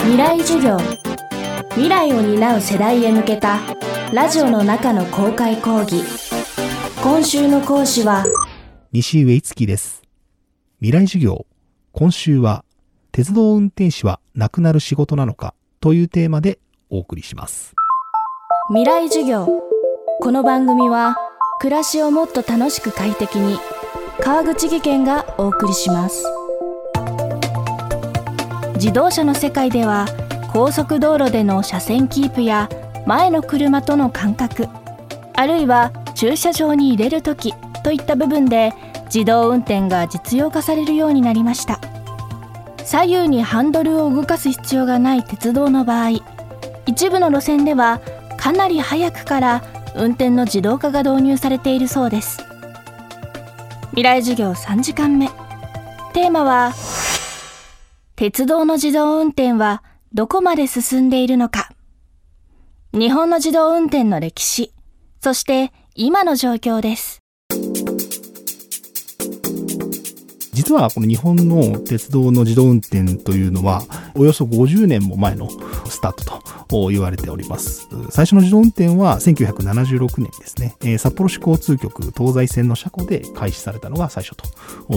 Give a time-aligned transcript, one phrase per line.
[0.00, 0.78] 未来授業
[1.70, 3.58] 未来を担う世代へ向けた
[4.12, 6.02] ラジオの中の公開講義
[7.02, 8.24] 今週の講師は
[8.92, 10.02] 西上樹です。
[10.80, 11.46] 未来授業。
[11.92, 12.64] 今週は、
[13.12, 16.58] 鉄道運転士はなくなる仕事なのかというテーマで
[16.88, 17.74] お送りします。
[18.68, 19.46] 未来授業
[20.20, 21.16] この番組は
[21.60, 23.58] 暮らしをもっと楽しく快適に
[24.20, 26.24] 川口義賢がお送りします
[28.78, 30.06] 自動車の世界では
[30.52, 32.68] 高速道路での車線キープや
[33.06, 34.68] 前の車との間隔
[35.34, 38.72] あるいは駐車場に入れる時といった部分で
[39.06, 41.80] 自動運転が実用化されるようになりました。
[42.84, 46.20] 左右にハンドルを動かす必要がない鉄道の場合
[46.86, 48.00] 一部の路線では
[48.38, 49.62] かなり早くから
[49.94, 52.42] 運転の自動化が導入されているそうです。
[53.90, 55.28] 未来授業3時間目。
[56.14, 56.72] テーマは
[58.18, 61.70] 鉄道の自動運転はどこまで進んでいるのか。
[62.92, 64.72] 日本の自動運転の歴史
[65.20, 67.20] そして今の状況です。
[70.52, 73.84] 実はこの日本の鉄道の自動運転というのは、
[74.18, 75.48] およそ50年も前の
[75.88, 77.88] スタートと言われております。
[78.10, 84.44] 最初の自動運転は1976年ですね、えー札幌市交通局東西線の車庫で開始されたのが最初と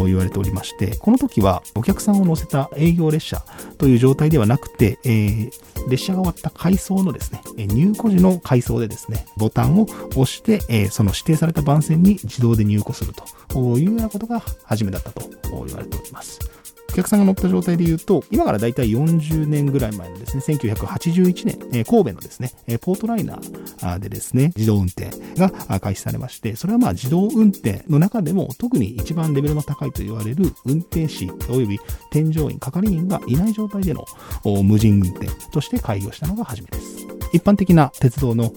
[0.05, 3.44] 言われておりまして、この時はお客さんを乗せた営業列車
[3.78, 5.52] という状態ではなくて、えー
[5.88, 13.13] 列車が終わった回送のですね、入庫時の回送でですね、ボタンを押して、えその指定された番線に自動で入庫する
[13.50, 15.30] というようなことが初めだったと
[15.66, 16.39] 言われております。
[16.92, 31.80] お客さんが乗った状態で言うと、今からだいたい40年ぐらい前のですね、1981年、え神戸のですね、えポートライナーでですね、自動運転が開始されまして、それはまあ自動運転の中でも特に一番レベルの高いと言われる運転士及び
[32.12, 34.06] 添乗員、係員がいない状態での
[34.64, 37.08] 無人運転として開業したのが初めです。
[37.34, 38.53] 一般的な鉄道の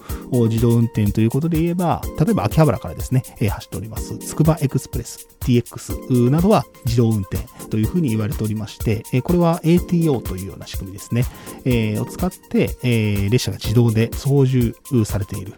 [0.48, 11.24] 自動運転ということで言えば、例えば秋葉原からですね、え走っております、つくばエクスプレス TX などは自動運転というふうに言われておりまして、えこれは ATO というような仕組みですね、
[11.64, 15.52] えを使って、え列車が自動で操縦されている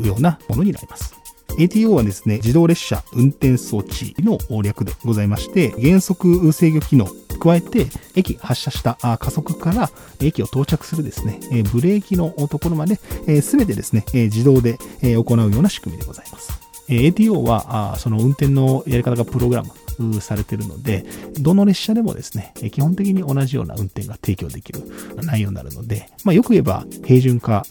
[0.00, 1.22] ようなものになります。
[1.58, 7.06] ATO はですね、自動列車運転装置の略でございまして、減速制御機能、
[7.42, 16.60] 加えて、駅発車した加速から駅を到着するですね、えブレーキのところまで、すべてですね、え自動で、え行うような仕組みでございます。
[16.88, 19.64] ATO は、その運転のやり方がプログラ
[19.98, 21.04] ムされているので、
[21.40, 24.80] どの列車でもですね、基本的に同じような運転が提供できる
[25.22, 27.66] 内容になるので、まあ、よく言えば平準化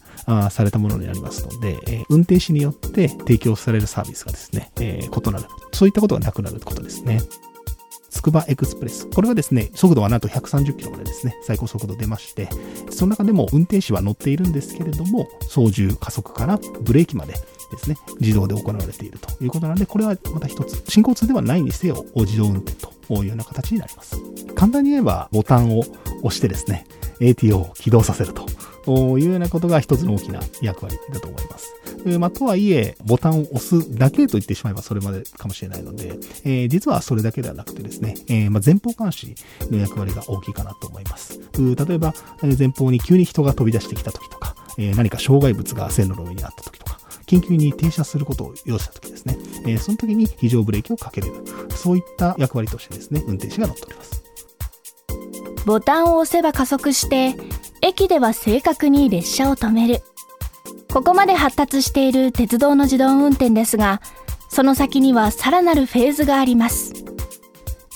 [0.50, 5.46] されたものになりますので、運転士によって提供されるサービスがですね、異なる。
[5.72, 7.22] そういったことがなくなることですね。
[8.12, 9.08] つくばエクスプレス。
[9.08, 12.50] これはですね、速度はなんと130キロまでですね、最高速度出まして、
[12.92, 17.40] その中でも運転士は乗っているんですけれども、操縦、加速からブレーキまでで
[17.78, 22.92] すね、自動で行われているということなので、これはまた一つ、進行通ではないにせよ、自動運転と
[23.24, 24.18] いうような形になります。
[24.56, 25.84] 簡単に言えば、ボタンを
[26.22, 26.86] 押してですね、
[27.22, 31.74] ATO を起動させるというようなことが一つの大きな役割だと思います。
[32.06, 36.14] えまあ、とはいえ、ボタンを押すだけと言ってしまえばそれまでかもしれないので、
[36.44, 39.36] えー実はそれだけではなくてですね、えーまあ、前方監視
[39.70, 41.40] の役割が大きいかなと思います。
[41.58, 42.14] 例えば、
[42.44, 51.34] え前方に急に人が飛び出してきた時とか、え何か障害物が線路の上にあった時とか、緊急に停車することを要した時ですね、えその時に非常ブレーキをかけれる。
[51.76, 54.22] そういった役割としてですね、運転士が乗っております。
[55.66, 57.36] ボタンを押せば加速して
[57.82, 60.02] 駅では正確に列車を止める
[60.94, 64.02] ここまで発達している鉄道の自動運転ですが
[64.50, 66.94] その先にはさらなるフェーズがあります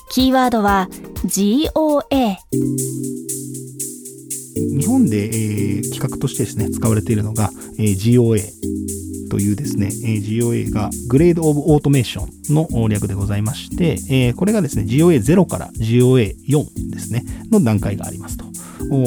[0.10, 0.88] キーワードは
[1.26, 2.38] GOA
[4.56, 8.40] 日本で、えー企画としてですね、使われているのが、えー GOA
[9.30, 18.46] というですね、えー GOA がグレードオブオートメーションの略でございまして、えーこれがですね、GOA0 から GOA4 ですね、の段階がありますと。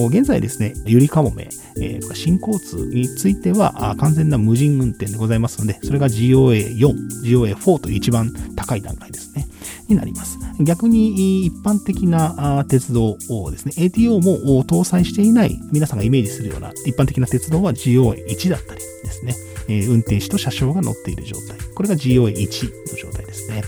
[0.08, 1.48] 現在ですね、ゆりかもめ、
[1.80, 6.78] えー新交通については完全な無人運転でございますので、それが GOA4、
[7.24, 9.46] GOA4 という一番高い段階ですね。
[9.88, 10.38] になります。
[10.60, 19.34] 逆に一般的な鉄道をですね、ATO も搭載していない皆さんがイメージするような一般的な鉄道は GOA1 だったりですね、
[19.68, 21.58] え運転士と車掌が乗っている状態。
[21.74, 23.62] これが GOA1 の状態ですね。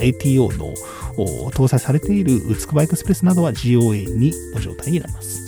[0.00, 0.74] ATO の
[1.50, 5.43] 搭載されているつくばエクスプレスなどは GOA2 の状態になります。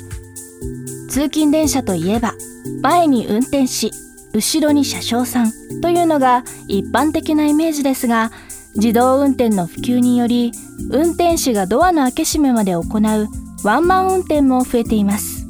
[1.16, 2.34] 通勤電車といえば
[2.82, 3.90] 前に運転士
[4.34, 8.32] 後ろに車掌さんというのが一般的なイメージですが
[8.74, 10.52] 自動運転の普及により
[10.90, 13.28] 運転士がドアの開け閉めまで行う
[13.64, 15.46] ワンマン運転も増えています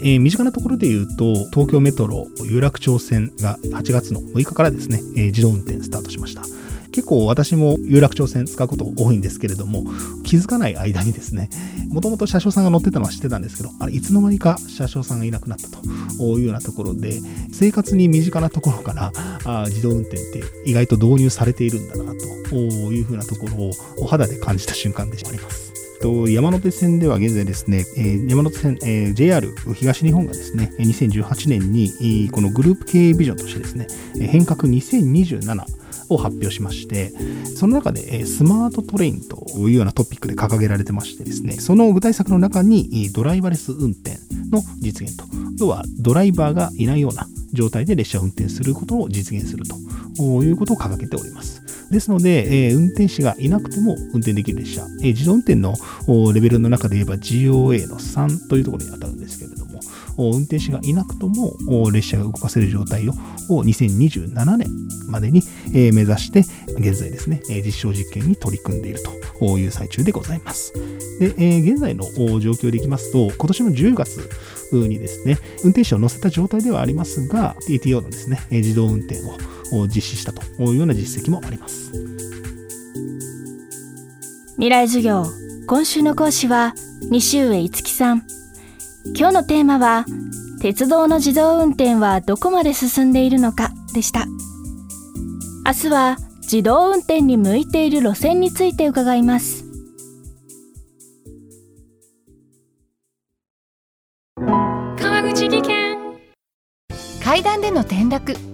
[0.00, 6.42] えー、身近なところで言うと、東京メトロ有楽町線が8月の6日からですね、えー、自動運転スタートしました。
[6.94, 9.82] 結構私も有楽町線使うこと多いんですけれども、
[10.22, 11.50] 気づかない間にですね、
[11.88, 15.84] もともと車掌さんが乗ってたのは知ってたんですけど、あれいつの間にか車掌さんがいなくなったと
[16.38, 17.20] いうようなところで、
[17.52, 19.12] 生活に身近なところから
[19.44, 22.12] あ自動運転って意外と導入されているんだな
[22.48, 25.63] というふうなところをお肌で感じた瞬間であります。
[26.04, 33.86] と、山手線では現在ですね、えー、山手線、えー、JR 東日本がですね、2018年にこのグループ経営ビジョンとしてですね、
[34.28, 35.64] 変革2027
[36.10, 37.10] を発表しまして、
[37.56, 44.18] その中でスマートトレインというようなトピックで掲げられてましてですね、その具体策の中にドライバレス運転
[44.50, 45.24] の実現と、
[45.58, 49.64] 要はドライバーがいないような状態で列車を運転することを実現する
[50.18, 51.63] ということを掲げております。
[51.94, 55.74] ですので、えー、運転士がいなくても運転できる列車、えー、自動運転の
[56.32, 59.80] レベルの中で言えば GOA の3というところに当たるんですけれども、
[60.16, 63.12] 運転士がいなくとも列車が動かせる状態を
[63.48, 64.68] 2027年
[65.08, 65.42] までに
[65.72, 66.40] 目指して
[66.78, 69.00] 現在ですね、実証実験に取り組んでいる
[69.38, 70.72] という最中でございます。
[71.18, 71.28] で、
[71.60, 72.04] 現在の
[72.40, 74.28] 状況でいきますと、今年の10月
[74.72, 79.36] にですね、運転士を乗せた状態ではありますが、TTO のですね、自動運転を
[79.86, 81.92] 実施したというような実績もあります。
[84.54, 85.24] 未来授業
[85.66, 86.74] 今週の講師は
[87.10, 88.22] 西上いつきさん。
[89.16, 90.04] 今日のテーマは
[90.60, 94.26] 鉄道の自動運転はどこまで進んでいるのかでした。
[95.66, 99.64] 明日は自動運転に向いている路線について伺います。
[104.98, 105.96] 川口技研。
[107.22, 108.53] 階段での転落